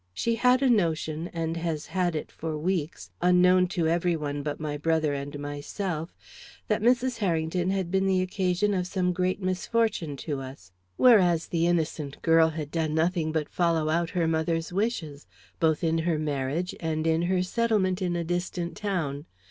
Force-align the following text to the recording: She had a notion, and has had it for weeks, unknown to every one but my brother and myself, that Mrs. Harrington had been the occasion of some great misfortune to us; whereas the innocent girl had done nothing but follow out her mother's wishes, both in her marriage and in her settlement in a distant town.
She 0.15 0.33
had 0.33 0.63
a 0.63 0.67
notion, 0.71 1.27
and 1.27 1.55
has 1.57 1.85
had 1.85 2.15
it 2.15 2.31
for 2.31 2.57
weeks, 2.57 3.11
unknown 3.21 3.67
to 3.67 3.87
every 3.87 4.15
one 4.15 4.41
but 4.41 4.59
my 4.59 4.75
brother 4.75 5.13
and 5.13 5.37
myself, 5.37 6.15
that 6.67 6.81
Mrs. 6.81 7.19
Harrington 7.19 7.69
had 7.69 7.91
been 7.91 8.07
the 8.07 8.23
occasion 8.23 8.73
of 8.73 8.87
some 8.87 9.13
great 9.13 9.43
misfortune 9.43 10.17
to 10.17 10.39
us; 10.39 10.71
whereas 10.97 11.49
the 11.49 11.67
innocent 11.67 12.19
girl 12.23 12.49
had 12.49 12.71
done 12.71 12.95
nothing 12.95 13.31
but 13.31 13.47
follow 13.47 13.89
out 13.89 14.09
her 14.09 14.27
mother's 14.27 14.73
wishes, 14.73 15.27
both 15.59 15.83
in 15.83 15.99
her 15.99 16.17
marriage 16.17 16.73
and 16.79 17.05
in 17.05 17.21
her 17.21 17.43
settlement 17.43 18.01
in 18.01 18.15
a 18.15 18.23
distant 18.23 18.75
town. 18.75 19.27